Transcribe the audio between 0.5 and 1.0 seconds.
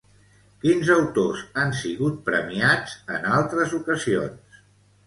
Quins